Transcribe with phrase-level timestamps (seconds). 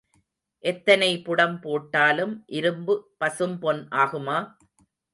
[0.63, 4.39] எத்தனை புடம் போட்டாலும் இரும்பு பசும்பொன் ஆகுமா?